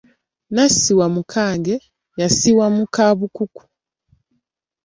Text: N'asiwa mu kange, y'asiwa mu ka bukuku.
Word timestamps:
N'asiwa 0.53 1.05
mu 1.15 1.21
kange, 1.31 1.75
y'asiwa 2.19 2.65
mu 2.75 2.83
ka 2.95 3.07
bukuku. 3.17 3.63